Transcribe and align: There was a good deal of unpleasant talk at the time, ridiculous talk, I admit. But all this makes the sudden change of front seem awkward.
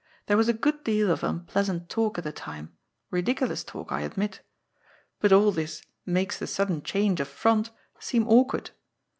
There 0.25 0.35
was 0.35 0.49
a 0.49 0.53
good 0.53 0.83
deal 0.83 1.11
of 1.11 1.23
unpleasant 1.23 1.87
talk 1.87 2.17
at 2.17 2.23
the 2.23 2.31
time, 2.31 2.73
ridiculous 3.11 3.63
talk, 3.63 3.91
I 3.91 4.01
admit. 4.01 4.41
But 5.19 5.31
all 5.31 5.51
this 5.51 5.83
makes 6.07 6.39
the 6.39 6.47
sudden 6.47 6.81
change 6.81 7.19
of 7.19 7.27
front 7.27 7.69
seem 7.99 8.27
awkward. 8.27 8.71